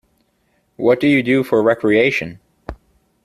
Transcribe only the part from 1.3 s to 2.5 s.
for recreation?